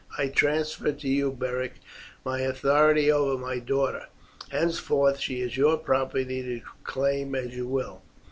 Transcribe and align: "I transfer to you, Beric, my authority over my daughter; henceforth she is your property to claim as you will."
"I 0.17 0.29
transfer 0.29 0.91
to 0.91 1.07
you, 1.07 1.31
Beric, 1.31 1.73
my 2.25 2.39
authority 2.39 3.11
over 3.11 3.39
my 3.39 3.59
daughter; 3.59 4.07
henceforth 4.49 5.19
she 5.19 5.41
is 5.41 5.57
your 5.57 5.77
property 5.77 6.41
to 6.41 6.65
claim 6.83 7.35
as 7.35 7.55
you 7.55 7.67
will." 7.67 8.01